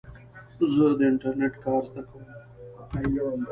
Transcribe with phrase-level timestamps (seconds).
[0.73, 2.25] زه د انټرنېټ کار زده کوم.